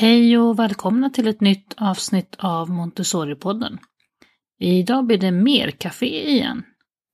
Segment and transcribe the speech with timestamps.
[0.00, 3.78] Hej och välkomna till ett nytt avsnitt av Montessori-podden.
[4.58, 6.62] Idag blir det mer café igen.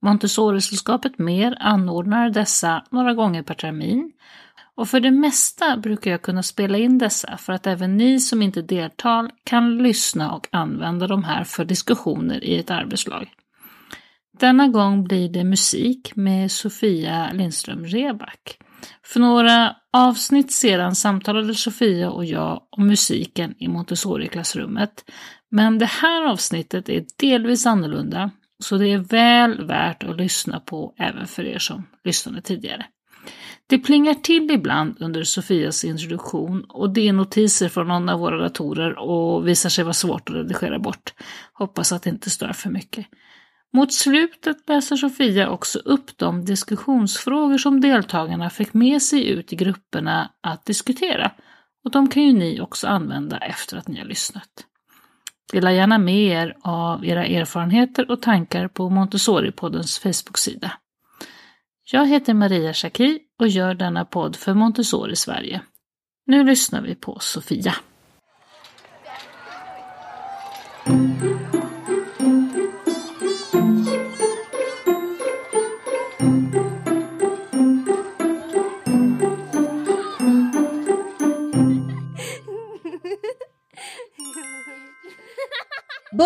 [0.03, 4.13] Montessori-sällskapet Mer anordnar dessa några gånger per termin
[4.75, 8.43] och för det mesta brukar jag kunna spela in dessa för att även ni som
[8.43, 13.31] inte deltar kan lyssna och använda de här för diskussioner i ett arbetslag.
[14.41, 18.59] Denna gång blir det musik med Sofia Lindström Reback.
[19.03, 25.05] För några avsnitt sedan samtalade Sofia och jag om musiken i Montessori-klassrummet.
[25.51, 28.31] Men det här avsnittet är delvis annorlunda,
[28.63, 32.87] så det är väl värt att lyssna på även för er som lyssnade tidigare.
[33.67, 38.39] Det plingar till ibland under Sofias introduktion och det är notiser från någon av våra
[38.39, 41.15] datorer och visar sig vara svårt att redigera bort.
[41.53, 43.07] Hoppas att det inte stör för mycket.
[43.75, 49.57] Mot slutet läser Sofia också upp de diskussionsfrågor som deltagarna fick med sig ut i
[49.57, 51.31] grupperna att diskutera.
[51.85, 54.49] Och de kan ju ni också använda efter att ni har lyssnat.
[55.53, 60.73] Dela gärna med er av era erfarenheter och tankar på Montessori-poddens Facebook-sida.
[61.93, 65.61] Jag heter Maria Schacki och gör denna podd för Montessori Sverige.
[66.27, 67.75] Nu lyssnar vi på Sofia.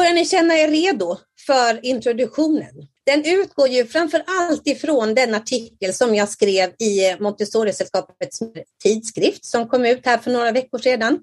[0.09, 2.89] Börjar ni känna er redo för introduktionen?
[3.07, 8.39] Den utgår ju framför allt ifrån den artikel som jag skrev i Montessori-sällskapets
[8.83, 11.19] tidskrift som kom ut här för några veckor sedan.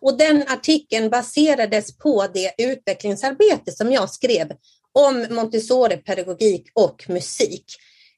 [0.00, 4.52] Och den artikeln baserades på det utvecklingsarbete som jag skrev
[4.92, 7.64] om Montessori-pedagogik och musik.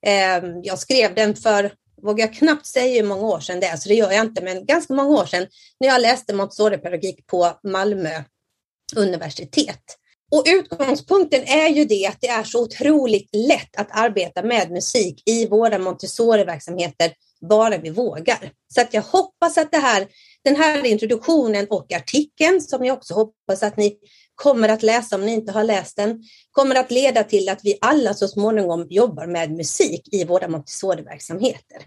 [0.06, 3.76] Ehm, jag skrev den för, vågar jag knappt säga hur många år sedan det är,
[3.76, 5.46] så det gör jag inte, men ganska många år sedan
[5.80, 8.22] när jag läste Montessori-pedagogik på Malmö
[8.92, 9.82] universitet.
[10.32, 15.22] Och utgångspunkten är ju det att det är så otroligt lätt att arbeta med musik
[15.26, 17.12] i våra Montessori-verksamheter,
[17.50, 18.52] bara vi vågar.
[18.74, 20.08] Så att jag hoppas att det här,
[20.44, 23.96] den här introduktionen och artikeln, som jag också hoppas att ni
[24.34, 27.78] kommer att läsa om ni inte har läst den, kommer att leda till att vi
[27.80, 31.82] alla så småningom jobbar med musik i våra Montessori-verksamheter.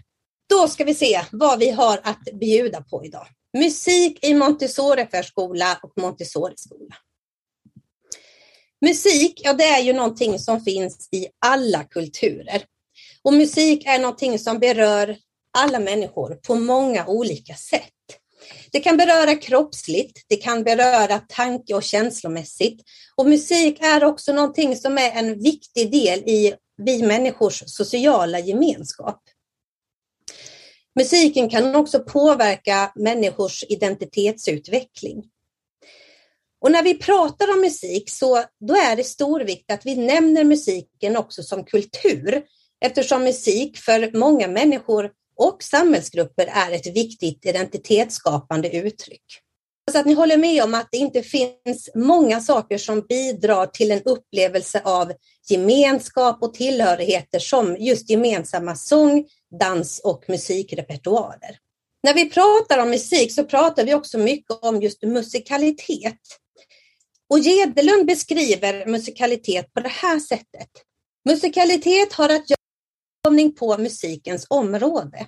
[0.48, 3.26] Då ska vi se vad vi har att bjuda på idag.
[3.56, 6.94] Musik i Montessori-förskola och Montessori-skola.
[8.80, 12.64] Musik, ja det är ju någonting som finns i alla kulturer.
[13.22, 15.16] Och musik är någonting som berör
[15.58, 17.92] alla människor på många olika sätt.
[18.72, 22.82] Det kan beröra kroppsligt, det kan beröra tanke och känslomässigt.
[23.16, 29.22] Och musik är också någonting som är en viktig del i vi människors sociala gemenskap.
[30.96, 35.24] Musiken kan också påverka människors identitetsutveckling.
[36.60, 40.44] Och när vi pratar om musik så då är det stor vikt att vi nämner
[40.44, 42.42] musiken också som kultur
[42.80, 49.42] eftersom musik för många människor och samhällsgrupper är ett viktigt identitetsskapande uttryck.
[49.92, 53.90] Så att ni håller med om att det inte finns många saker som bidrar till
[53.90, 55.12] en upplevelse av
[55.48, 59.26] gemenskap och tillhörigheter som just gemensamma sång,
[59.60, 61.58] dans och musikrepertoarer.
[62.02, 66.20] När vi pratar om musik så pratar vi också mycket om just musikalitet.
[67.30, 70.70] Och Gedelund beskriver musikalitet på det här sättet.
[71.24, 75.26] Musikalitet har att göra på musikens område.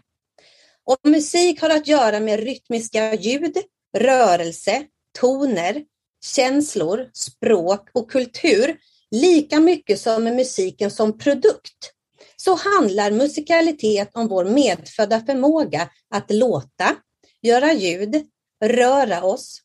[0.84, 3.56] Och musik har att göra med rytmiska ljud,
[3.96, 4.86] rörelse,
[5.20, 5.84] toner,
[6.24, 8.78] känslor, språk och kultur
[9.10, 11.92] lika mycket som med musiken som produkt
[12.36, 16.96] så handlar musikalitet om vår medfödda förmåga att låta,
[17.42, 18.26] göra ljud,
[18.64, 19.62] röra oss,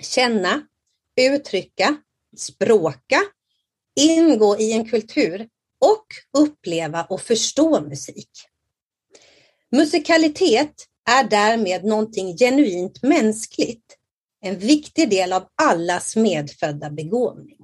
[0.00, 0.62] känna,
[1.20, 1.96] uttrycka,
[2.36, 3.22] språka,
[4.00, 5.48] ingå i en kultur
[5.80, 6.06] och
[6.38, 8.30] uppleva och förstå musik.
[9.70, 10.74] Musikalitet
[11.10, 13.96] är därmed någonting genuint mänskligt,
[14.40, 17.58] en viktig del av allas medfödda begåvning.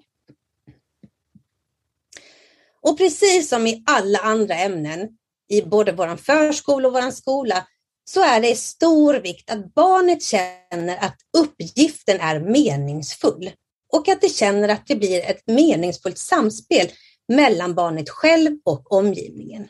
[2.80, 5.08] Och precis som i alla andra ämnen,
[5.48, 7.66] i både vår förskola och vår skola,
[8.04, 13.50] så är det stor vikt att barnet känner att uppgiften är meningsfull
[13.92, 16.88] och att det känner att det blir ett meningsfullt samspel
[17.28, 19.68] mellan barnet själv och omgivningen.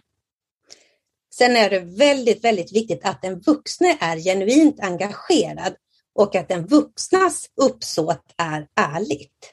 [1.39, 5.75] Sen är det väldigt, väldigt viktigt att den vuxne är genuint engagerad
[6.15, 9.53] och att den vuxnas uppsåt är ärligt.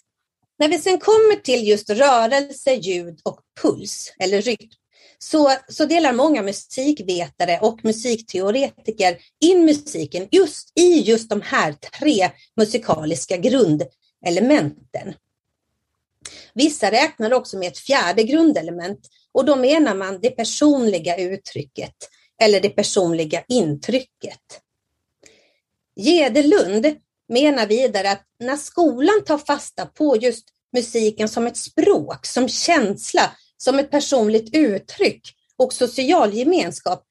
[0.59, 4.69] När vi sen kommer till just rörelse, ljud och puls eller rytm
[5.19, 12.31] så, så delar många musikvetare och musikteoretiker in musiken just i just de här tre
[12.57, 15.13] musikaliska grundelementen.
[16.53, 18.99] Vissa räknar också med ett fjärde grundelement
[19.35, 21.95] och då menar man det personliga uttrycket
[22.41, 24.61] eller det personliga intrycket.
[25.95, 26.95] Gedelund
[27.29, 33.31] menar vidare att när skolan tar fasta på just musiken som ett språk, som känsla,
[33.57, 35.21] som ett personligt uttryck
[35.57, 37.03] och social gemenskap,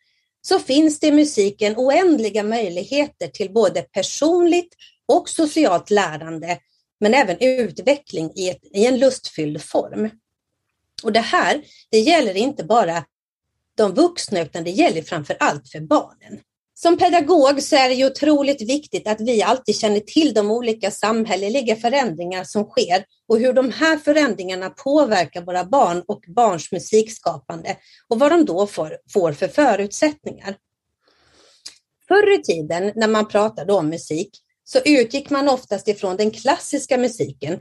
[0.42, 4.74] så finns det i musiken oändliga möjligheter till både personligt
[5.06, 6.58] och socialt lärande,
[7.00, 10.10] men även utveckling i, ett, i en lustfylld form.
[11.04, 13.04] Och det här, det gäller inte bara
[13.76, 16.40] de vuxna, utan det gäller framför allt för barnen.
[16.74, 20.90] Som pedagog så är det ju otroligt viktigt att vi alltid känner till de olika
[20.90, 27.76] samhälleliga förändringar som sker och hur de här förändringarna påverkar våra barn och barns musikskapande
[28.08, 30.56] och vad de då får, får för förutsättningar.
[32.08, 34.30] Förr i tiden när man pratade om musik
[34.64, 37.60] så utgick man oftast ifrån den klassiska musiken.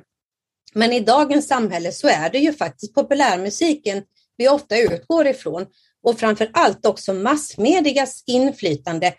[0.74, 4.04] Men i dagens samhälle så är det ju faktiskt populärmusiken
[4.38, 5.66] vi ofta utgår ifrån
[6.04, 9.14] och framför allt också massmedias inflytande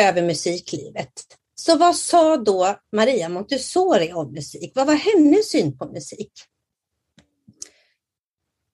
[0.00, 1.12] över musiklivet.
[1.54, 4.72] Så vad sa då Maria Montessori om musik?
[4.74, 6.32] Vad var hennes syn på musik?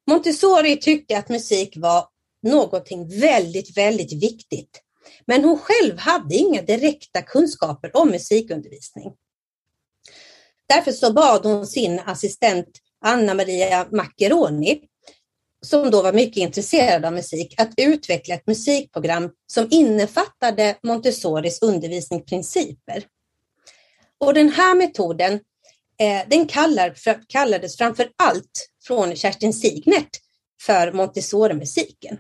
[0.07, 2.09] Montessori tyckte att musik var
[2.43, 4.81] någonting väldigt, väldigt viktigt.
[5.27, 9.13] Men hon själv hade inga direkta kunskaper om musikundervisning.
[10.69, 12.69] Därför så bad hon sin assistent
[13.05, 14.81] Anna Maria Maccheroni
[15.65, 23.05] som då var mycket intresserad av musik, att utveckla ett musikprogram som innefattade Montessoris undervisningsprinciper.
[24.19, 25.33] Och den här metoden
[26.01, 26.95] eh, den kallar,
[27.29, 30.09] kallades framför allt från Kerstin Signet
[30.63, 32.19] för Montessori-musiken.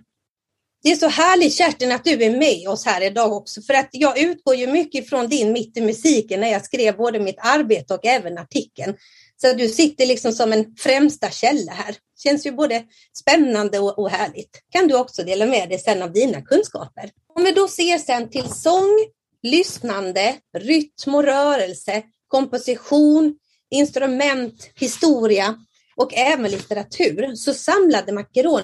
[0.85, 3.89] Det är så härligt Kerstin att du är med oss här idag också, för att
[3.93, 7.95] jag utgår ju mycket från din Mitt i musiken när jag skrev både mitt arbete
[7.95, 8.97] och även artikeln.
[9.37, 11.97] Så du sitter liksom som en främsta källa här.
[12.23, 12.83] Känns ju både
[13.19, 14.63] spännande och, och härligt.
[14.71, 17.11] Kan du också dela med dig sen av dina kunskaper.
[17.35, 19.07] Om vi då ser sen till sång,
[19.43, 23.39] lyssnande, rytm och rörelse, komposition,
[23.71, 25.55] instrument, historia
[25.97, 28.63] och även litteratur så samlade Macron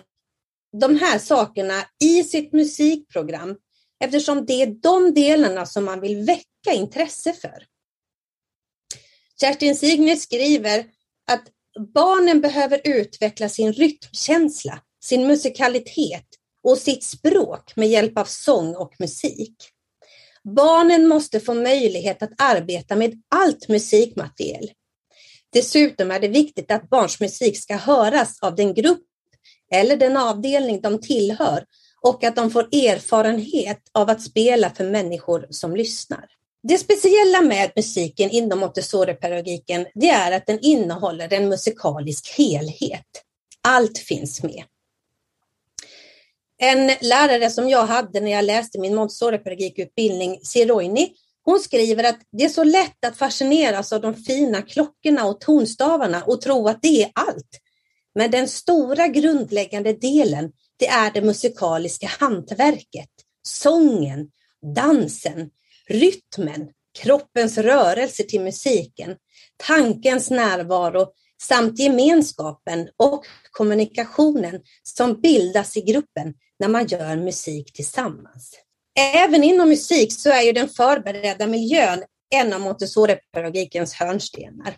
[0.72, 3.56] de här sakerna i sitt musikprogram
[4.04, 7.64] eftersom det är de delarna som man vill väcka intresse för.
[9.40, 10.84] Kerstin Signe skriver
[11.30, 11.44] att
[11.94, 16.26] barnen behöver utveckla sin rytmkänsla, sin musikalitet
[16.62, 19.56] och sitt språk med hjälp av sång och musik.
[20.44, 24.70] Barnen måste få möjlighet att arbeta med allt musikmaterial.
[25.52, 29.09] Dessutom är det viktigt att barns musik ska höras av den grupp
[29.70, 31.64] eller den avdelning de tillhör
[32.02, 36.24] och att de får erfarenhet av att spela för människor som lyssnar.
[36.62, 43.06] Det speciella med musiken inom Montessori-pedagogiken det är att den innehåller en musikalisk helhet.
[43.62, 44.64] Allt finns med.
[46.58, 51.12] En lärare som jag hade när jag läste min Montessori-pedagogikutbildning, Siroini,
[51.42, 56.22] hon skriver att det är så lätt att fascineras av de fina klockorna och tonstavarna
[56.22, 57.60] och tro att det är allt.
[58.14, 63.10] Men den stora grundläggande delen, det är det musikaliska hantverket,
[63.42, 64.30] sången,
[64.74, 65.50] dansen,
[65.88, 66.68] rytmen,
[66.98, 69.16] kroppens rörelse till musiken,
[69.56, 71.06] tankens närvaro
[71.42, 78.54] samt gemenskapen och kommunikationen som bildas i gruppen när man gör musik tillsammans.
[79.14, 82.02] Även inom musik så är ju den förberedda miljön
[82.34, 84.76] en av Montessori-pedagogikens hörnstenar.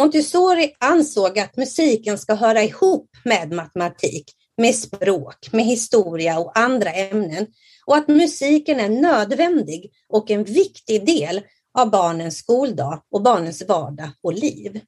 [0.00, 4.24] Montessori ansåg att musiken ska höra ihop med matematik,
[4.56, 7.46] med språk, med historia och andra ämnen
[7.86, 11.42] och att musiken är nödvändig och en viktig del
[11.78, 14.80] av barnens skoldag och barnens vardag och liv.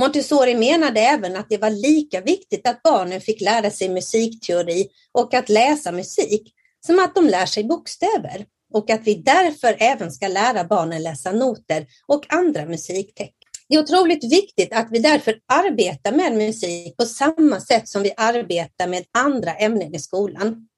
[0.00, 5.34] Montessori menade även att det var lika viktigt att barnen fick lära sig musikteori och
[5.34, 6.54] att läsa musik
[6.86, 11.32] som att de lär sig bokstäver och att vi därför även ska lära barnen läsa
[11.32, 13.34] noter och andra musiktecken.
[13.68, 18.12] Det är otroligt viktigt att vi därför arbetar med musik på samma sätt som vi
[18.16, 20.68] arbetar med andra ämnen i skolan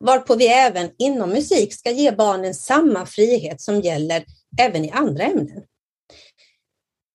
[0.00, 4.24] varpå vi även inom musik ska ge barnen samma frihet som gäller
[4.60, 5.62] även i andra ämnen.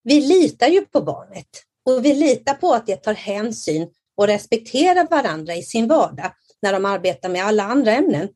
[0.04, 1.48] Vi litar ju på barnet
[1.86, 6.74] och vi litar på att det tar hänsyn och respekterar varandra i sin vardag när
[6.74, 8.30] de arbetar med alla andra ämnen.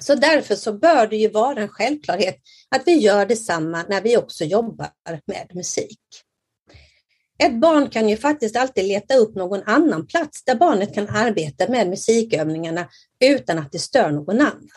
[0.00, 2.36] Så därför så bör det ju vara en självklarhet
[2.68, 4.90] att vi gör detsamma när vi också jobbar
[5.26, 6.00] med musik.
[7.38, 11.68] Ett barn kan ju faktiskt alltid leta upp någon annan plats där barnet kan arbeta
[11.68, 12.88] med musikövningarna
[13.24, 14.70] utan att det stör någon annan.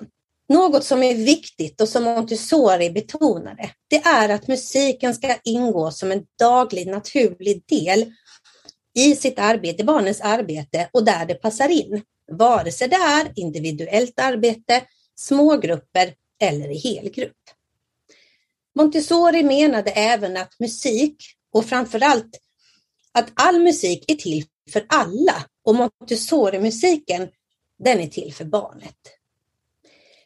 [0.49, 6.11] Något som är viktigt och som Montessori betonade, det är att musiken ska ingå som
[6.11, 8.13] en daglig naturlig del
[8.95, 12.01] i sitt arbete, barnens arbete och där det passar in.
[12.31, 14.81] Vare sig det är individuellt arbete,
[15.15, 17.37] små grupper eller i helgrupp.
[18.75, 21.15] Montessori menade även att musik
[21.51, 22.39] och framförallt
[23.11, 27.29] att all musik är till för alla och Montessori-musiken
[27.83, 28.97] den är till för barnet.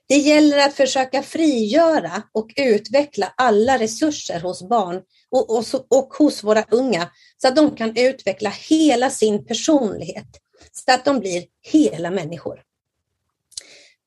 [0.07, 6.43] Det gäller att försöka frigöra och utveckla alla resurser hos barn och, och, och hos
[6.43, 10.27] våra unga så att de kan utveckla hela sin personlighet,
[10.71, 12.66] så att de blir hela människor.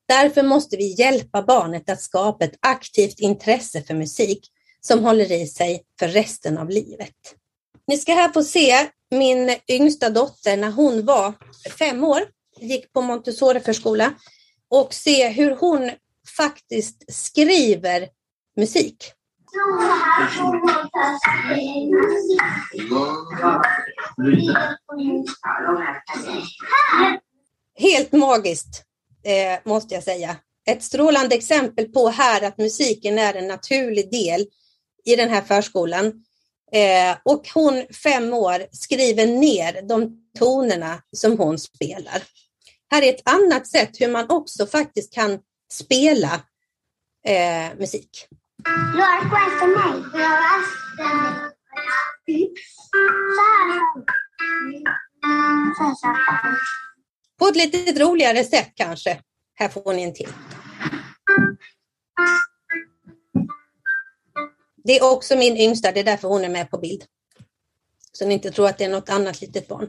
[0.07, 5.47] Därför måste vi hjälpa barnet att skapa ett aktivt intresse för musik som håller i
[5.47, 7.15] sig för resten av livet.
[7.87, 11.33] Ni ska här få se min yngsta dotter när hon var
[11.79, 12.21] fem år,
[12.59, 14.13] gick på Montessori-förskola
[14.69, 15.91] och se hur hon
[16.37, 18.07] faktiskt skriver
[18.57, 19.13] musik.
[27.75, 28.83] Helt magiskt,
[29.23, 30.35] eh, måste jag säga.
[30.65, 34.45] Ett strålande exempel på här att musiken är en naturlig del
[35.05, 36.05] i den här förskolan.
[36.71, 42.23] Eh, och hon, fem år, skriver ner de tonerna som hon spelar.
[42.91, 45.39] Här är ett annat sätt hur man också faktiskt kan
[45.71, 46.41] spela
[47.25, 48.27] eh, musik.
[57.41, 59.19] På ett lite roligare sätt kanske.
[59.53, 60.29] Här får ni en till.
[64.83, 67.03] Det är också min yngsta, det är därför hon är med på bild.
[68.11, 69.87] Så ni inte tror att det är något annat litet barn.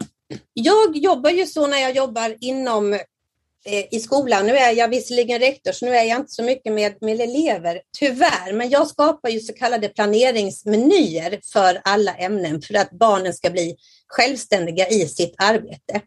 [0.52, 4.46] Jag jobbar ju så när jag jobbar inom eh, i skolan.
[4.46, 7.82] Nu är jag visserligen rektor, så nu är jag inte så mycket med, med elever,
[7.98, 8.52] tyvärr.
[8.52, 13.76] Men jag skapar ju så kallade planeringsmenyer för alla ämnen för att barnen ska bli
[14.08, 16.00] självständiga i sitt arbete.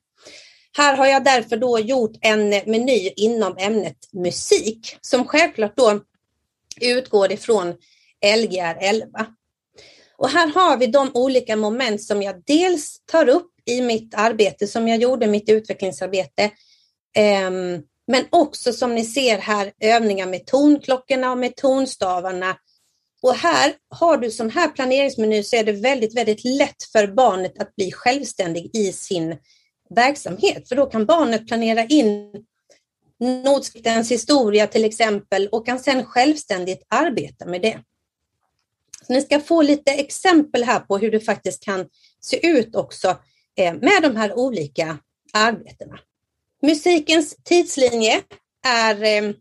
[0.77, 6.01] Här har jag därför då gjort en meny inom ämnet musik som självklart då
[6.81, 7.75] utgår ifrån
[8.37, 9.07] Lgr 11.
[10.17, 14.67] Och här har vi de olika moment som jag dels tar upp i mitt arbete
[14.67, 16.51] som jag gjorde, mitt utvecklingsarbete.
[17.15, 22.57] Ehm, men också som ni ser här övningar med tonklockorna och med tonstavarna.
[23.21, 27.61] Och här har du sån här planeringsmeny så är det väldigt, väldigt lätt för barnet
[27.61, 29.37] att bli självständig i sin
[29.89, 30.69] verksamhet.
[30.69, 32.31] För då kan barnet planera in
[33.19, 37.79] notskriftens historia till exempel och kan sedan självständigt arbeta med det.
[39.07, 41.85] Så ni ska få lite exempel här på hur det faktiskt kan
[42.19, 43.17] se ut också
[43.57, 44.97] eh, med de här olika
[45.33, 45.99] arbetena.
[46.61, 48.21] Musikens tidslinje
[48.65, 49.33] är eh,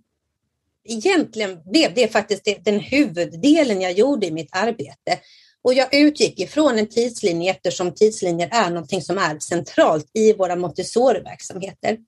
[0.85, 5.19] egentligen det det faktiskt den huvuddelen jag gjorde i mitt arbete.
[5.65, 10.57] Och jag utgick ifrån en tidslinje eftersom tidslinjer är någonting som är centralt i våra
[10.57, 11.99] Montessori-verksamheter.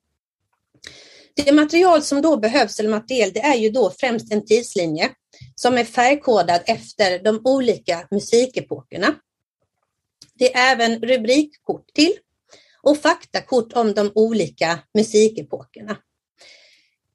[1.33, 5.09] Det material som då behövs, eller material, det är ju då främst en tidslinje
[5.55, 9.15] som är färgkodad efter de olika musikepokerna.
[10.33, 12.13] Det är även rubrikkort till
[12.81, 15.97] och faktakort om de olika musikepokerna.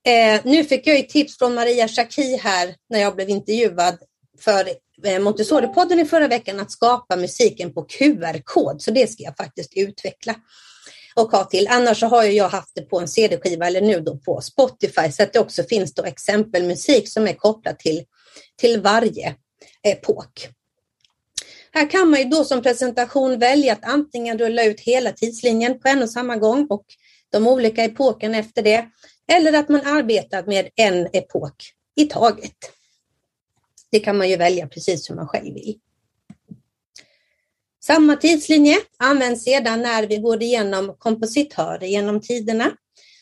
[0.06, 3.98] Eh, nu fick jag ett tips från Maria Schacki här när jag blev intervjuad
[4.40, 4.68] för
[5.04, 9.72] Eh, Montessori-podden i förra veckan att skapa musiken på QR-kod, så det ska jag faktiskt
[9.76, 10.34] utveckla
[11.14, 11.68] och ha till.
[11.68, 15.22] Annars så har jag haft det på en CD-skiva eller nu då på Spotify så
[15.22, 18.04] att det också finns då exempelmusik som är kopplad till,
[18.56, 19.34] till varje
[19.82, 20.48] epok.
[21.72, 25.88] Här kan man ju då som presentation välja att antingen rulla ut hela tidslinjen på
[25.88, 26.84] en och samma gång och
[27.30, 28.86] de olika epokerna efter det,
[29.32, 31.54] eller att man arbetar med en epok
[31.96, 32.56] i taget.
[33.92, 35.78] Det kan man ju välja precis hur man själv vill.
[37.84, 42.72] Samma tidslinje används sedan när vi går igenom kompositörer genom tiderna.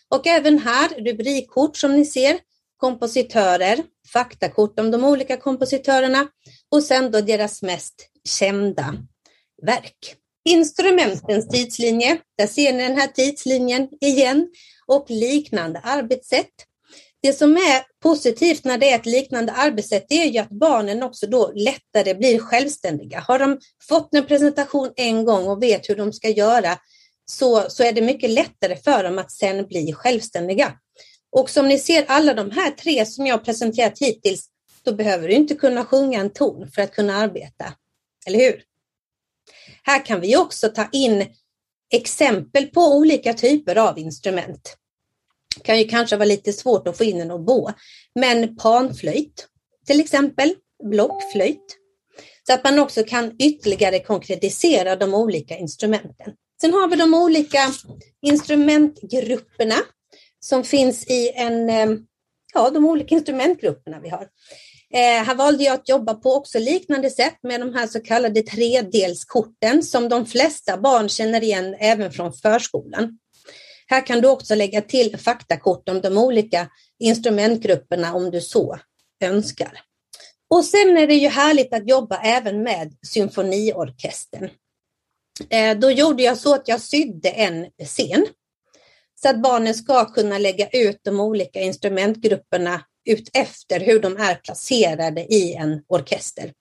[0.08, 2.38] Och även här rubrikkort som ni ser,
[2.76, 6.28] kompositörer, faktakort om de olika kompositörerna
[6.68, 8.94] och sen då deras mest kända
[9.62, 10.16] verk.
[10.44, 14.48] Instrumentens tidslinje, där ser ni den här tidslinjen igen
[14.86, 16.66] och liknande arbetssätt.
[17.22, 21.02] Det som är positivt när det är ett liknande arbetssätt det är ju att barnen
[21.02, 23.20] också då lättare blir självständiga.
[23.20, 23.58] Har de
[23.88, 26.78] fått en presentation en gång och vet hur de ska göra
[27.30, 30.72] så, så är det mycket lättare för dem att sen bli självständiga.
[31.32, 34.48] Och som ni ser alla de här tre som jag presenterat hittills,
[34.82, 37.74] då behöver du inte kunna sjunga en ton för att kunna arbeta.
[38.26, 38.62] Eller hur?
[39.82, 41.26] Här kan vi också ta in
[41.92, 44.76] exempel på olika typer av instrument.
[45.56, 47.74] Det kan ju kanske vara lite svårt att få in en oboe,
[48.14, 49.46] men panflöjt
[49.86, 50.54] till exempel,
[50.90, 51.76] blockflöjt,
[52.46, 56.32] så att man också kan ytterligare konkretisera de olika instrumenten.
[56.60, 57.58] Sen har vi de olika
[58.22, 59.76] instrumentgrupperna
[60.40, 61.90] som finns i en, eh,
[62.54, 64.28] ja, de olika instrumentgrupperna vi har.
[64.94, 68.42] Eh, här valde jag att jobba på också liknande sätt med de här så kallade
[68.42, 73.18] tredelskorten som de flesta barn känner igen även från förskolan.
[73.90, 76.68] Här kan du också lägga till faktakort om de olika
[76.98, 78.78] instrumentgrupperna om du så
[79.24, 79.80] önskar.
[80.50, 84.50] Och sen är det ju härligt att jobba även med symfoniorkestern.
[85.50, 88.26] Eh, då gjorde jag så att jag sydde en scen
[89.22, 95.20] så att barnen ska kunna lägga ut de olika instrumentgrupperna utefter hur de är placerade
[95.20, 96.52] i en orkester.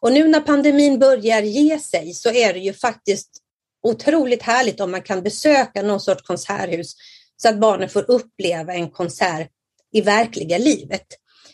[0.00, 3.42] Och nu när pandemin börjar ge sig så är det ju faktiskt
[3.86, 6.96] otroligt härligt om man kan besöka någon sorts konserthus
[7.36, 9.50] så att barnen får uppleva en konsert
[9.92, 11.06] i verkliga livet.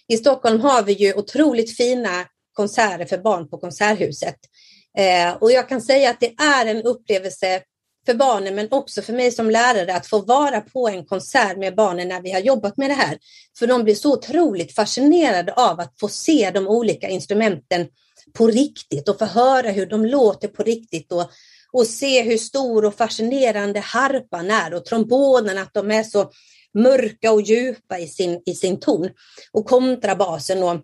[0.09, 4.37] I Stockholm har vi ju otroligt fina konserter för barn på Konserthuset.
[4.99, 7.62] Eh, och jag kan säga att det är en upplevelse
[8.07, 11.75] för barnen men också för mig som lärare att få vara på en konsert med
[11.75, 13.19] barnen när vi har jobbat med det här.
[13.59, 17.87] För de blir så otroligt fascinerade av att få se de olika instrumenten
[18.33, 21.31] på riktigt och få höra hur de låter på riktigt och,
[21.73, 26.31] och se hur stor och fascinerande harpan är och trombonen, att de är så
[26.75, 29.11] mörka och djupa i sin, i sin ton.
[29.52, 30.81] Och kontrabasen och,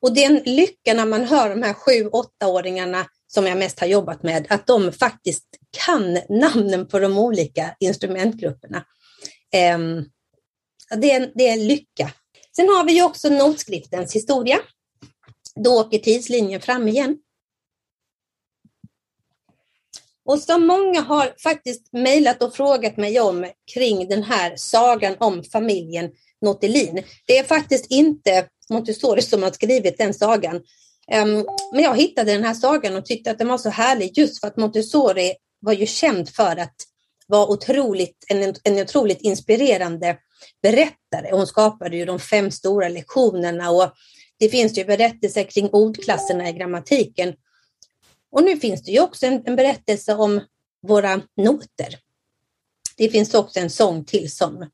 [0.00, 4.22] och den lycka när man hör de här sju, åttaåringarna som jag mest har jobbat
[4.22, 5.46] med, att de faktiskt
[5.86, 8.84] kan namnen på de olika instrumentgrupperna.
[9.52, 10.04] Ehm,
[10.96, 12.12] det är, det är lycka.
[12.56, 14.58] Sen har vi ju också notskriftens historia.
[15.64, 17.18] Då åker tidslinjen fram igen.
[20.24, 25.44] Och som många har faktiskt mejlat och frågat mig om kring den här sagan om
[25.44, 26.10] familjen
[26.42, 27.02] Notelin.
[27.26, 30.60] Det är faktiskt inte Montessori som har skrivit den sagan.
[31.10, 34.40] Ehm, men jag hittade den här sagan och tyckte att den var så härlig just
[34.40, 36.74] för att Montessori var ju känd för att
[37.26, 40.16] vara otroligt, en, en otroligt inspirerande
[40.62, 41.30] berättare.
[41.30, 43.92] Hon skapade ju de fem stora lektionerna och
[44.38, 47.34] det finns ju berättelser kring ordklasserna i grammatiken.
[48.32, 50.40] Och nu finns det ju också en, en berättelse om
[50.82, 51.98] våra noter.
[52.96, 54.70] Det finns också en sång till som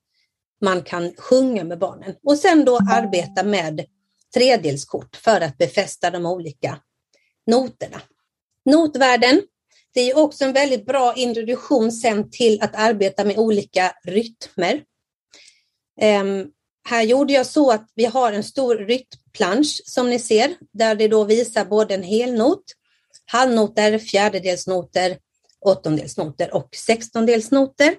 [0.60, 3.86] man kan sjunga med barnen och sen då arbeta med
[4.34, 6.78] tredelskort för att befästa de olika
[7.46, 8.02] noterna.
[8.64, 9.42] Notvärden,
[9.94, 14.82] det är också en väldigt bra introduktion sen till att arbeta med olika rytmer.
[16.00, 16.50] Um,
[16.88, 21.08] här gjorde jag så att vi har en stor rytmplansch som ni ser, där det
[21.08, 22.64] då visar både en helnot,
[23.30, 25.18] halvnoter, fjärdedelsnoter,
[25.60, 27.94] åttondelsnoter och sextondelsnoter.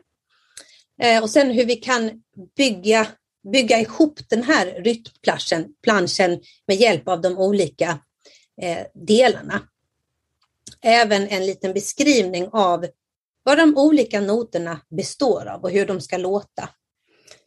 [1.01, 2.11] Eh, och sen hur vi kan
[2.57, 3.07] bygga
[3.51, 7.99] bygga ihop den här rytmplanschen med hjälp av de olika
[8.61, 9.61] eh, delarna.
[10.81, 12.85] Även en liten beskrivning av
[13.43, 16.69] vad de olika noterna består av och hur de ska låta.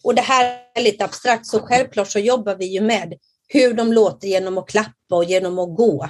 [0.04, 3.14] Och det här är lite abstrakt, så självklart så jobbar vi ju med
[3.48, 6.08] hur de låter genom att klappa och genom att gå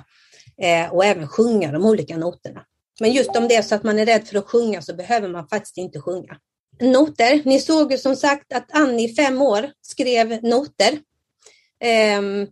[0.62, 2.65] eh, och även sjunga de olika noterna.
[3.01, 5.29] Men just om det är så att man är rädd för att sjunga så behöver
[5.29, 6.37] man faktiskt inte sjunga
[6.81, 7.43] noter.
[7.45, 10.99] Ni såg ju som sagt att Annie, fem år, skrev noter.
[11.81, 12.49] Eh,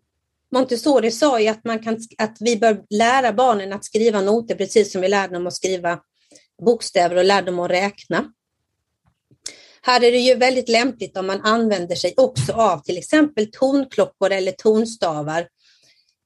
[0.52, 4.92] Montessori sa ju att, man kan, att vi bör lära barnen att skriva noter precis
[4.92, 6.00] som vi lär dem att skriva
[6.62, 8.32] bokstäver och lär dem att räkna.
[9.82, 14.30] Här är det ju väldigt lämpligt om man använder sig också av till exempel tonklockor
[14.30, 15.48] eller tonstavar.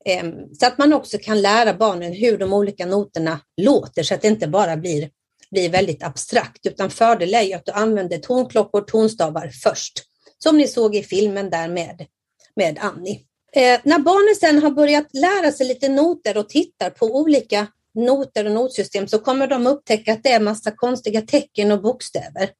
[0.05, 4.23] Ehm, så att man också kan lära barnen hur de olika noterna låter så att
[4.23, 5.11] det inte bara blir
[5.51, 10.03] blir väldigt abstrakt, utan fördel är ju att du använder tonklockor, och tonstavar först,
[10.39, 12.07] som ni såg i filmen där med,
[12.57, 13.21] med Annie.
[13.57, 18.45] Eh, när barnen sen har börjat lära sig lite noter och tittar på olika noter
[18.45, 22.51] och notsystem så kommer de upptäcka att det är massa konstiga tecken och bokstäver.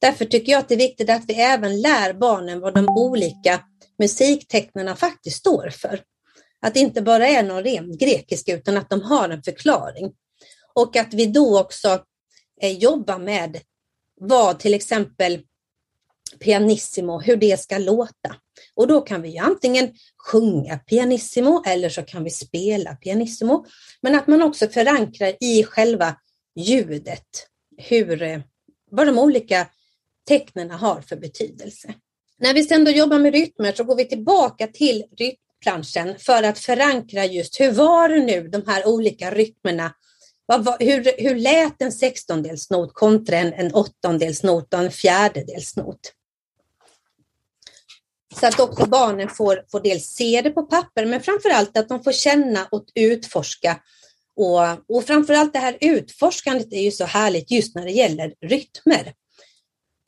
[0.00, 3.60] Därför tycker jag att det är viktigt att vi även lär barnen vad de olika
[3.98, 6.00] musiktecknarna faktiskt står för.
[6.66, 10.12] Att det inte bara är någon ren grekiska utan att de har en förklaring.
[10.74, 12.04] Och att vi då också
[12.62, 13.60] Eh, jobbar med
[14.20, 15.40] vad till exempel
[16.40, 18.36] pianissimo, hur det ska låta.
[18.74, 23.66] Och då kan vi antingen sjunga pianissimo eller så kan vi spela pianissimo.
[24.00, 26.16] Men att man också förankrar i själva
[26.56, 28.40] ljudet, hur, eh,
[28.90, 29.70] vad de olika
[30.28, 31.94] tecknen har för betydelse.
[32.38, 35.04] När vi sedan då jobbar med rytmer så går vi tillbaka till
[35.66, 39.94] rytmplanschen för att förankra just hur var det nu de här olika rytmerna
[40.80, 46.00] hur, hur lät en sextondelsnot kontra en, en åttondelsnot och en fjärdedelsnot?
[48.40, 51.88] Så att också barnen får, får dels se det på papper, men framför allt att
[51.88, 53.80] de får känna och utforska.
[54.36, 58.34] Och, och framför allt det här utforskandet är ju så härligt just när det gäller
[58.40, 59.12] rytmer.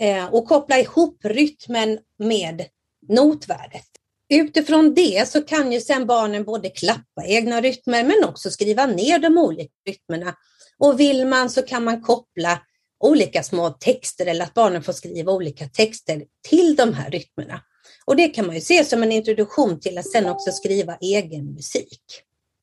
[0.00, 2.64] Eh, och koppla ihop rytmen med
[3.08, 3.97] notvärdet.
[4.28, 9.18] Utifrån det så kan ju sedan barnen både klappa egna rytmer men också skriva ner
[9.18, 10.34] de olika rytmerna.
[10.78, 12.60] Och vill man så kan man koppla
[13.04, 17.60] olika små texter eller att barnen får skriva olika texter till de här rytmerna.
[18.04, 21.54] Och det kan man ju se som en introduktion till att sen också skriva egen
[21.54, 22.02] musik.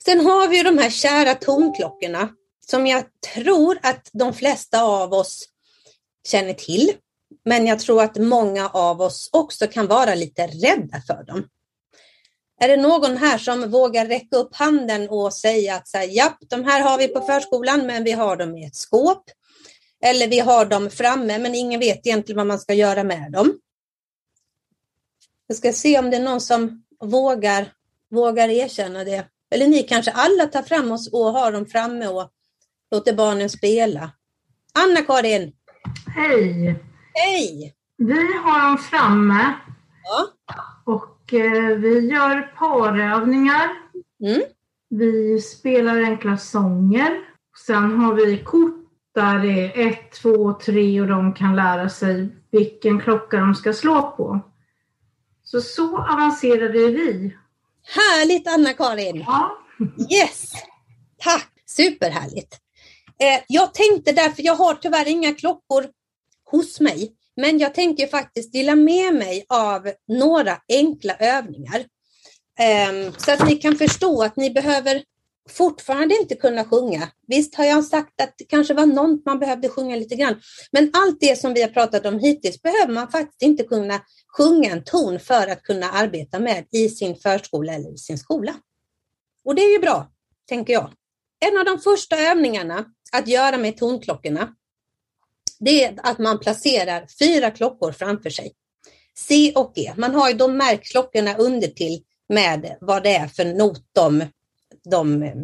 [0.06, 2.30] Sen har vi ju de här kära tonklockorna
[2.66, 5.50] som jag tror att de flesta av oss
[6.28, 6.92] känner till.
[7.46, 11.48] Men jag tror att många av oss också kan vara lite rädda för dem.
[12.60, 16.38] Är det någon här som vågar räcka upp handen och säga att så här, japp,
[16.50, 19.24] de här har vi på förskolan, men vi har dem i ett skåp.
[20.04, 23.60] Eller vi har dem framme, men ingen vet egentligen vad man ska göra med dem.
[25.48, 27.72] Jag ska se om det är någon som vågar,
[28.12, 29.26] vågar erkänna det.
[29.52, 32.32] Eller ni kanske alla tar fram oss och har dem framme och
[32.92, 34.12] låter barnen spela.
[34.74, 35.54] Anna-Karin!
[36.16, 36.76] Hej!
[37.14, 37.76] Hej!
[37.98, 39.54] Vi har dem framme.
[40.04, 40.28] Ja.
[40.86, 41.15] Och
[41.78, 43.70] vi gör parövningar.
[44.26, 44.42] Mm.
[44.90, 47.20] Vi spelar enkla sånger.
[47.66, 48.86] Sen har vi kort
[49.16, 53.74] där det är ett, två, tre och de kan lära sig vilken klocka de ska
[53.74, 54.40] slå på.
[55.44, 57.36] Så så avancerade vi.
[57.84, 59.24] Härligt Anna-Karin!
[59.28, 59.58] Ja.
[60.12, 60.52] Yes!
[61.18, 61.52] Tack!
[61.66, 62.60] Superhärligt!
[63.20, 65.86] Eh, jag tänkte därför, jag har tyvärr inga klockor
[66.52, 71.86] hos mig, men jag tänker faktiskt dela med mig av några enkla övningar.
[72.60, 75.04] Ehm, så att ni kan förstå att ni behöver
[75.50, 77.12] fortfarande inte kunna sjunga.
[77.28, 80.92] Visst har jag sagt att det kanske var något man behövde sjunga lite grann, men
[80.94, 84.02] allt det som vi har pratat om hittills behöver man faktiskt inte kunna
[84.38, 88.56] sjunga en ton för att kunna arbeta med i sin förskola eller i sin skola.
[89.44, 90.12] Och det är ju bra,
[90.50, 90.92] tänker jag.
[91.46, 94.56] En av de första övningarna att göra med tonklockorna,
[95.60, 98.54] det är att man placerar fyra klockor framför sig.
[99.18, 99.94] C och G.
[99.98, 104.24] Man har ju de märkt klockorna under till med vad det är för not de,
[104.84, 105.36] de eh,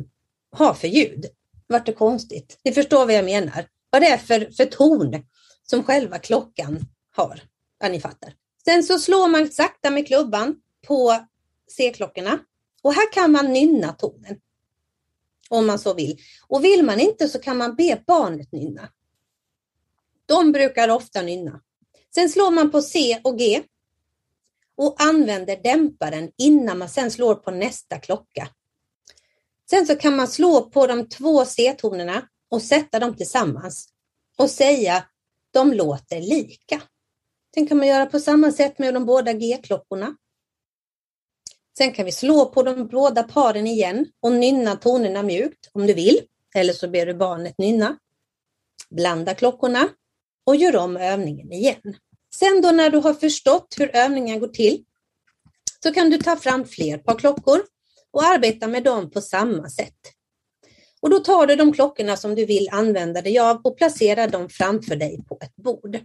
[0.52, 1.26] har för ljud.
[1.68, 2.60] Vart det konstigt?
[2.64, 3.68] Ni förstår vad jag menar.
[3.90, 5.24] Vad det är för, för ton
[5.64, 6.80] som själva klockan
[7.16, 7.42] har.
[7.80, 8.34] Ja, ni fattar.
[8.66, 10.56] Sen så slår man sakta med klubban
[10.88, 11.26] på
[11.72, 12.40] C-klockorna
[12.82, 14.40] och här kan man nynna tonen.
[15.50, 16.20] Om man så vill.
[16.48, 18.90] Och vill man inte så kan man be barnet nynna.
[20.32, 21.62] De brukar ofta nynna.
[22.16, 23.64] Sen slår man på C och G
[24.78, 28.48] och använder dämparen innan man sen slår på nästa klocka.
[29.70, 33.90] Sen så kan man slå på de två C-tonerna och sätta dem tillsammans
[34.38, 35.06] och säga
[35.52, 36.82] de låter lika.
[37.54, 40.16] Sen kan man göra på samma sätt med de båda G-klockorna.
[41.78, 45.94] Sen kan vi slå på de båda paren igen och nynna tonerna mjukt om du
[45.94, 46.22] vill.
[46.56, 47.98] Eller så ber du barnet nynna.
[48.90, 49.90] Blanda klockorna
[50.44, 51.96] och gör om övningen igen.
[52.36, 54.84] Sen då när du har förstått hur övningen går till
[55.84, 57.62] så kan du ta fram fler par klockor
[58.12, 59.98] och arbeta med dem på samma sätt.
[61.02, 64.50] Och då tar du de klockorna som du vill använda dig av och placerar dem
[64.50, 66.00] framför dig på ett bord.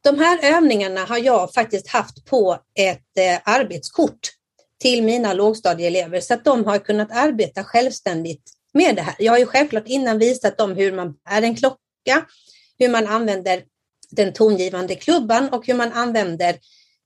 [0.00, 4.18] De här övningarna har jag faktiskt haft på ett eh, arbetskort
[4.80, 9.14] till mina lågstadieelever så att de har kunnat arbeta självständigt med det här.
[9.18, 12.26] Jag har ju självklart innan visat dem hur man bär en klocka,
[12.78, 13.62] hur man använder
[14.10, 16.58] den tongivande klubban och hur man använder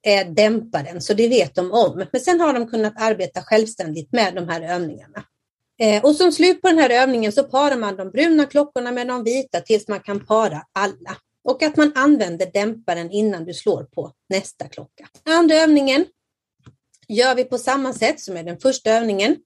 [0.06, 2.04] eh, dämparen, så det vet de om.
[2.12, 5.24] Men sen har de kunnat arbeta självständigt med de här övningarna.
[5.80, 9.06] Eh, och som slut på den här övningen så parar man de bruna klockorna med
[9.06, 11.16] de vita tills man kan para alla.
[11.44, 15.08] Och att man använder dämparen innan du slår på nästa klocka.
[15.24, 16.06] Andra övningen
[17.08, 19.36] gör vi på samma sätt som med den första övningen.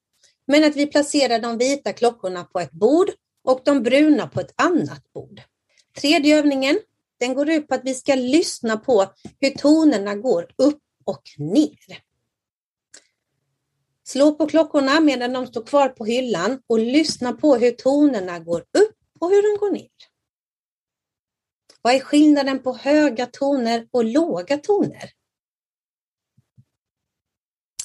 [0.47, 3.11] Men att vi placerar de vita klockorna på ett bord
[3.45, 5.41] och de bruna på ett annat bord.
[6.01, 6.81] Tredje övningen,
[7.21, 12.03] den går ut på att vi ska lyssna på hur tonerna går upp och ner.
[14.05, 18.61] Slå på klockorna medan de står kvar på hyllan och lyssna på hur tonerna går
[18.61, 19.91] upp och hur de går ner.
[21.83, 25.11] Vad är skillnaden på höga toner och låga toner?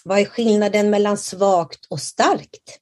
[0.04, 2.81] Vad är skillnaden mellan svagt och starkt?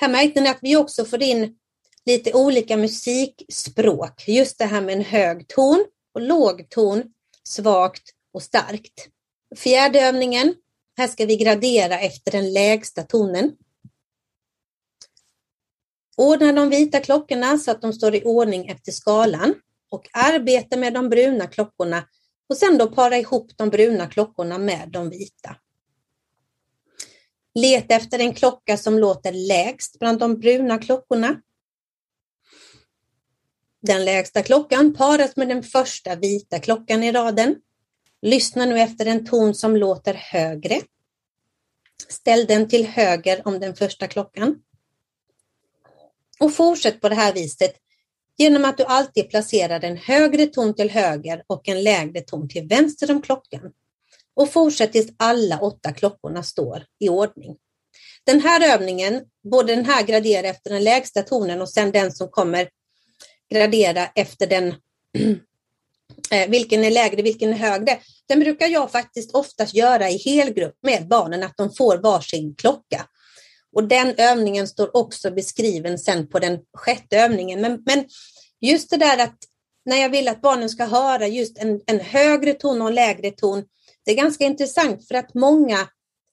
[0.00, 1.56] Här märkte ni att vi också får in
[2.06, 4.28] lite olika musikspråk.
[4.28, 5.84] Just det här med en hög ton
[6.14, 7.02] och låg ton,
[7.42, 9.08] svagt och starkt.
[9.56, 10.54] Fjärde övningen
[10.96, 13.52] Här ska vi gradera efter den lägsta tonen.
[16.16, 19.54] Ordna de vita klockorna så att de står i ordning efter skalan
[19.90, 22.08] och arbeta med de bruna klockorna
[22.48, 25.56] och sen då para ihop de bruna klockorna med de vita.
[27.60, 31.40] Leta efter en klocka som låter lägst bland de bruna klockorna.
[33.82, 37.56] Den lägsta klockan paras med den första vita klockan i raden.
[38.22, 40.80] Lyssna nu efter en ton som låter högre.
[42.08, 44.62] Ställ den till höger om den första klockan.
[46.40, 47.76] Och fortsätt på det här viset
[48.36, 52.66] genom att du alltid placerar en högre ton till höger och en lägre ton till
[52.68, 53.72] vänster om klockan.
[54.38, 57.56] Och fortsätt tills alla åtta klockorna står i ordning.
[58.24, 62.28] Den här övningen, både den här gradera efter den lägsta tonen och sen den som
[62.28, 62.68] kommer
[63.54, 64.68] gradera efter den
[66.30, 67.98] eh, vilken är lägre, vilken är högre.
[68.28, 73.06] Den brukar jag faktiskt oftast göra i helgrupp med barnen, att de får varsin klocka.
[73.72, 77.60] Och den övningen står också beskriven sen på den sjätte övningen.
[77.60, 78.04] Men, men
[78.60, 79.36] just det där att
[79.84, 83.30] när jag vill att barnen ska höra just en, en högre ton och en lägre
[83.30, 83.64] ton,
[84.08, 85.88] det är ganska intressant för att många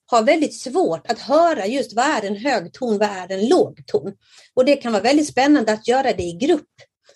[0.06, 3.88] har väldigt svårt att höra just vad är en hög ton, vad är en låg
[3.88, 4.14] ton.
[4.54, 6.70] Och det kan vara väldigt spännande att göra det i grupp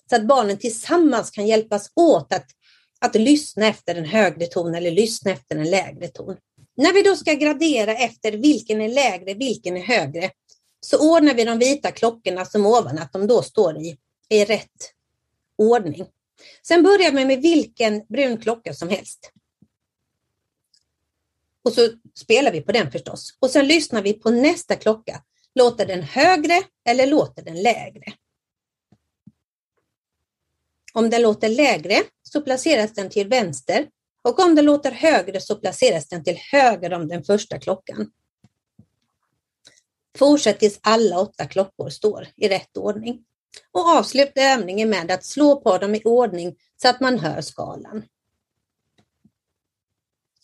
[0.10, 2.46] så att barnen tillsammans kan hjälpas åt att,
[3.00, 6.38] att lyssna efter en högre ton eller lyssna efter en lägre ton.
[6.78, 10.32] När vi då ska gradera efter vilken är lägre, vilken är högre,
[10.82, 13.98] så ordnar vi de vita klockorna som ovan, att de då står i,
[14.30, 14.94] i rätt
[15.58, 16.06] ordning.
[16.68, 19.32] Sen börjar vi med vilken brun klocka som helst.
[21.64, 23.38] Och så spelar vi på den förstås.
[23.40, 25.24] Och sen lyssnar vi på nästa klocka.
[25.56, 28.14] Låter den högre eller låter den lägre?
[30.94, 33.88] Om den låter lägre så placeras den till vänster
[34.22, 38.12] och om den låter högre så placeras den till höger om den första klockan.
[40.18, 43.26] Fortsätt tills alla åtta klockor står i rätt ordning.
[43.72, 48.04] Och avsluta övningen med att slå på dem i ordning så att man hör skalan.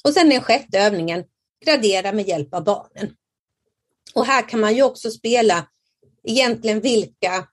[0.06, 1.24] Och sen den sjätte övningen,
[1.66, 3.16] gradera med hjälp av barnen.
[4.14, 5.68] Och här kan man ju också spela
[6.24, 7.48] egentligen vilka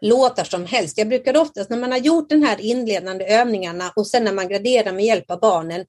[0.00, 0.98] låtar som helst.
[0.98, 4.48] Jag brukar oftast när man har gjort den här inledande övningarna och sen när man
[4.48, 5.84] graderar med hjälp av barnen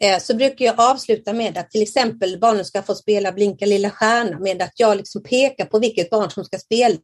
[0.00, 3.90] eh, så brukar jag avsluta med att till exempel barnen ska få spela Blinka lilla
[3.90, 6.98] stjärna med att jag liksom pekar på vilket barn som ska spela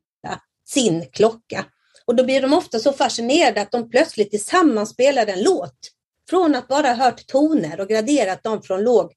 [0.69, 1.65] sin klocka.
[2.07, 5.98] Och då blir de ofta så fascinerade att de plötsligt tillsammans spelar en låt.
[6.29, 9.13] Från att bara ha hört toner och graderat dem från, låg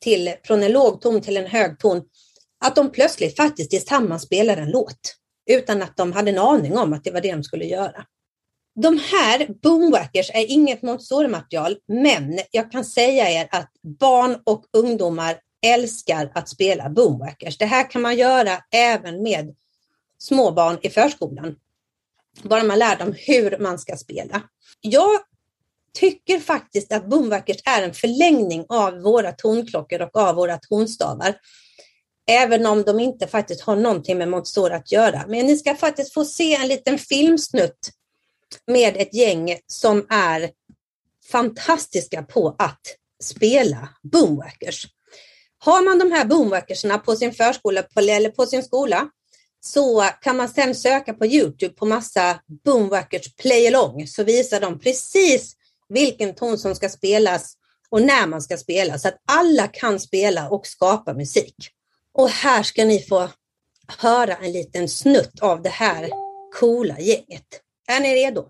[0.00, 2.02] till, från en låg ton till en hög ton,
[2.64, 5.16] att de plötsligt faktiskt tillsammans spelar en låt
[5.50, 8.06] utan att de hade en aning om att det var det de skulle göra.
[8.74, 15.40] De här boomwackers är inget Montessori-material, men jag kan säga er att barn och ungdomar
[15.66, 17.58] älskar att spela boomwackers.
[17.58, 19.54] Det här kan man göra även med
[20.18, 21.56] småbarn i förskolan.
[22.42, 24.42] Bara man lär dem hur man ska spela.
[24.80, 25.20] Jag
[25.94, 31.36] tycker faktiskt att boomwackers är en förlängning av våra tonklockor och av våra tonstavar.
[32.30, 35.24] Även om de inte faktiskt har någonting med Montessori att göra.
[35.28, 37.90] Men ni ska faktiskt få se en liten filmsnutt
[38.66, 40.50] med ett gäng som är
[41.32, 42.80] fantastiska på att
[43.22, 44.86] spela boomwackers.
[45.58, 49.08] Har man de här boomwackerserna på sin förskola eller på sin skola
[49.60, 54.78] så kan man sedan söka på Youtube på massa boomwackers play along så visar de
[54.78, 55.56] precis
[55.88, 57.56] vilken ton som ska spelas
[57.90, 61.56] och när man ska spela så att alla kan spela och skapa musik.
[62.12, 63.28] Och här ska ni få
[63.98, 66.10] höra en liten snutt av det här
[66.60, 67.46] coola gänget.
[67.88, 68.48] Är ni redo?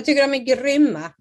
[0.00, 1.12] Jag tycker de är grymma.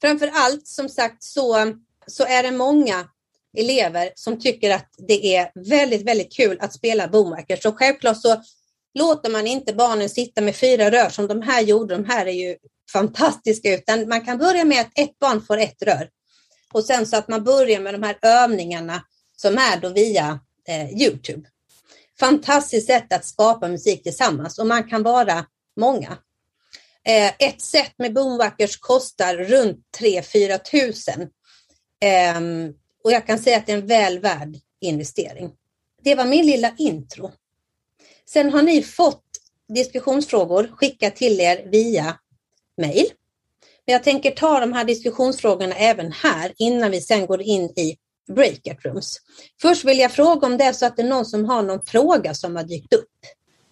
[0.00, 1.74] Framför allt som sagt så,
[2.06, 3.08] så är det många
[3.56, 7.62] elever som tycker att det är väldigt, väldigt kul att spela boomwackers.
[7.62, 8.42] Så självklart så
[8.94, 11.96] låter man inte barnen sitta med fyra rör som de här gjorde.
[11.96, 12.56] De här är ju
[12.92, 16.08] fantastiska, utan man kan börja med att ett barn får ett rör.
[16.72, 19.04] Och sen så att man börjar med de här övningarna
[19.36, 21.48] som är då via eh, Youtube.
[22.20, 26.18] Fantastiskt sätt att skapa musik tillsammans och man kan vara många.
[27.06, 31.20] Eh, ett set med boomwackers kostar runt 3-4 tusen.
[32.00, 32.40] Eh,
[33.04, 35.52] och jag kan säga att det är en väl värd investering.
[36.02, 37.32] Det var min lilla intro.
[38.26, 39.24] Sen har ni fått
[39.74, 42.18] diskussionsfrågor skickat till er via
[42.80, 43.06] mail.
[43.86, 47.96] Men jag tänker ta de här diskussionsfrågorna även här innan vi sen går in i
[48.34, 49.18] breakout rooms.
[49.62, 51.84] Först vill jag fråga om det är så att det är någon som har någon
[51.86, 53.08] fråga som har dykt upp.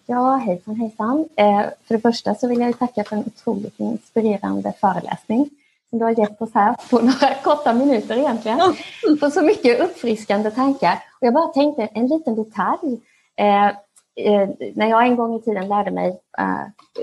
[0.09, 1.29] Ja, hejsan hejsan.
[1.35, 5.49] Eh, för det första så vill jag tacka för en otroligt inspirerande föreläsning
[5.89, 8.59] som du har gett oss här på några korta minuter egentligen.
[8.59, 9.31] Mm.
[9.31, 10.93] Så mycket uppfriskande tankar.
[10.93, 12.99] Och jag bara tänkte en liten detalj.
[13.35, 13.67] Eh,
[14.15, 16.19] eh, när jag en gång i tiden lärde mig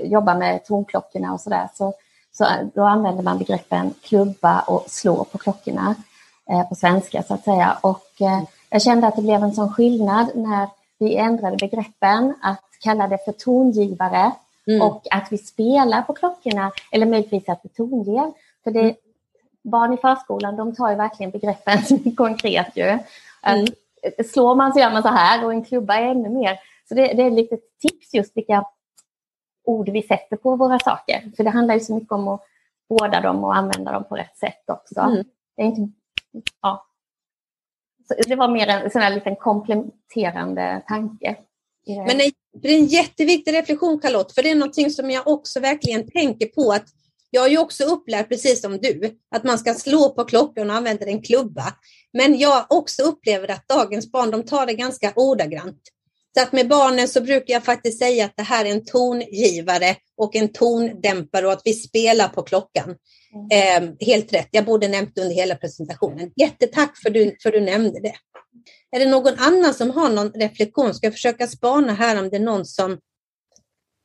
[0.03, 1.93] jobba med tonklockorna och sådär så,
[2.33, 5.95] så då använde man begreppen klubba och slå på klockorna
[6.69, 7.79] på svenska så att säga.
[7.81, 8.11] Och
[8.71, 10.69] jag kände att det blev en sån skillnad när
[11.05, 14.33] vi ändrade begreppen, att kalla det för tongivare
[14.67, 14.83] mm.
[14.83, 18.33] och att vi spelar på klockorna eller möjligtvis att vi tonger.
[18.65, 18.95] För det, mm.
[19.63, 22.99] barn i förskolan de tar ju verkligen begreppen konkret ju.
[23.43, 23.67] Mm.
[24.33, 26.59] Slår man så gör man så här och en klubba är ännu mer.
[26.89, 28.65] Så det, det är ett litet tips just vilka
[29.65, 31.33] ord vi sätter på våra saker.
[31.37, 32.41] För det handlar ju så mycket om att
[32.89, 35.01] vårda dem och använda dem på rätt sätt också.
[35.01, 35.25] Mm.
[35.57, 35.89] Det, är inte,
[36.63, 36.87] ja.
[38.09, 41.37] Så det var mer en sån här liten kompletterande tanke.
[41.87, 42.19] Men
[42.63, 46.47] det är en jätteviktig reflektion Charlotte, för det är någonting som jag också verkligen tänker
[46.47, 46.87] på att
[47.31, 50.77] jag har ju också upplärt, precis som du, att man ska slå på klockan och
[50.77, 51.75] använda en klubba.
[52.13, 55.81] Men jag också upplever att dagens barn, de tar det ganska ordagrant.
[56.37, 59.97] Så att med barnen så brukar jag faktiskt säga att det här är en tongivare
[60.17, 62.95] och en tondämpare och att vi spelar på klockan.
[63.35, 63.49] Mm.
[63.51, 66.31] Eh, helt rätt, jag borde nämnt under hela presentationen.
[66.37, 68.15] Jättetack för du, för du nämnde det.
[68.91, 70.95] Är det någon annan som har någon reflektion?
[70.95, 72.99] Ska jag försöka spana här om det är någon som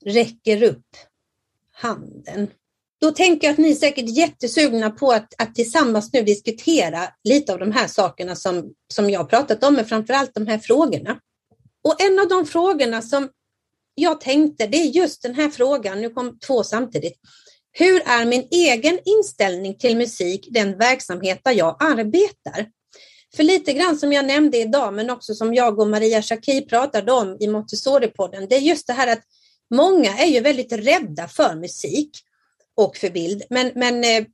[0.05, 0.85] räcker upp
[1.71, 2.47] handen.
[3.01, 7.53] Då tänker jag att ni är säkert jättesugna på att, att tillsammans nu diskutera lite
[7.53, 11.19] av de här sakerna som, som jag pratat om, men framför allt de här frågorna.
[11.83, 13.29] Och en av de frågorna som
[13.95, 17.19] jag tänkte, det är just den här frågan, nu kom två samtidigt.
[17.79, 22.65] Hur är min egen inställning till musik, den verksamhet där jag arbetar?
[23.35, 27.11] För lite grann som jag nämnde idag, men också som jag och Maria Schacki pratade
[27.11, 29.21] om i Montessori-podden, det är just det här att
[29.75, 32.11] många är ju väldigt rädda för musik
[32.75, 34.25] och för bild, men, men eh,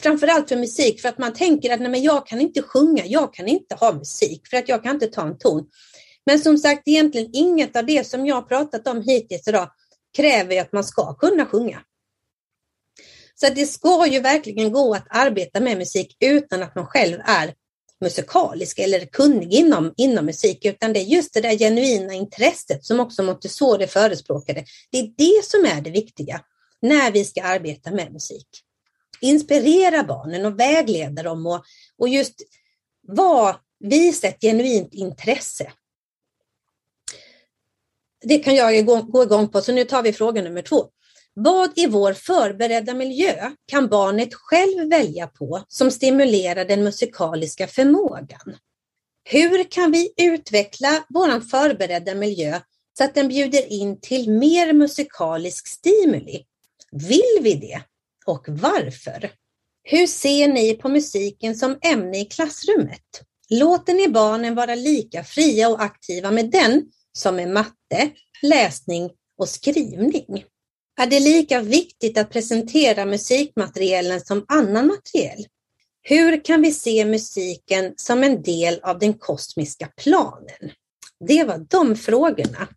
[0.00, 3.34] framförallt för musik för att man tänker att nej, men jag kan inte sjunga, jag
[3.34, 5.66] kan inte ha musik för att jag kan inte ta en ton.
[6.26, 9.70] Men som sagt, egentligen inget av det som jag pratat om hittills idag
[10.16, 11.80] kräver att man ska kunna sjunga.
[13.40, 17.54] Så det ska ju verkligen gå att arbeta med musik utan att man själv är
[18.00, 23.00] musikalisk eller kunnig inom, inom musik, utan det är just det där genuina intresset som
[23.00, 24.64] också Montessori förespråkade.
[24.90, 26.44] Det är det som är det viktiga
[26.82, 28.46] när vi ska arbeta med musik.
[29.20, 31.64] Inspirera barnen och vägleda dem och,
[31.98, 32.34] och just
[33.02, 35.72] var, visa ett genuint intresse.
[38.22, 40.90] Det kan jag gå, gå igång på, så nu tar vi fråga nummer två.
[41.42, 48.56] Vad i vår förberedda miljö kan barnet själv välja på som stimulerar den musikaliska förmågan?
[49.24, 52.60] Hur kan vi utveckla vår förberedda miljö
[52.98, 56.44] så att den bjuder in till mer musikalisk stimuli?
[56.92, 57.82] Vill vi det?
[58.26, 59.30] Och varför?
[59.82, 63.22] Hur ser ni på musiken som ämne i klassrummet?
[63.50, 68.10] Låter ni barnen vara lika fria och aktiva med den som med matte,
[68.42, 70.44] läsning och skrivning?
[71.00, 75.46] Är det lika viktigt att presentera musikmaterialen som annan materiel.
[76.02, 80.72] Hur kan vi se musiken som en del av den kosmiska planen?
[81.28, 82.68] Det var de frågorna.